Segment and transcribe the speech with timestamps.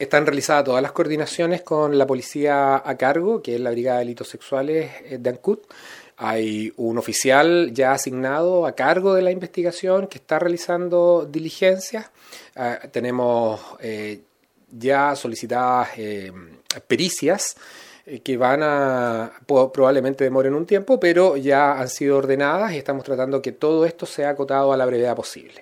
[0.00, 4.06] Están realizadas todas las coordinaciones con la policía a cargo, que es la Brigada de
[4.06, 5.58] Delitos Sexuales eh, de Ancud.
[6.16, 12.10] Hay un oficial ya asignado a cargo de la investigación que está realizando diligencias.
[12.56, 14.22] Ah, tenemos eh,
[14.70, 16.32] ya solicitadas eh,
[16.88, 17.56] pericias
[18.24, 23.42] que van a probablemente demoren un tiempo, pero ya han sido ordenadas y estamos tratando
[23.42, 25.52] que todo esto sea acotado a la brevedad posible.